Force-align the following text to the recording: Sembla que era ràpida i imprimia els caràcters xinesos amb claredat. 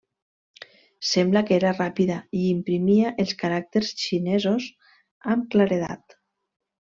Sembla 1.09 1.43
que 1.49 1.53
era 1.57 1.73
ràpida 1.75 2.17
i 2.39 2.41
imprimia 2.53 3.11
els 3.25 3.35
caràcters 3.43 3.93
xinesos 4.05 4.67
amb 5.35 5.47
claredat. 5.57 6.19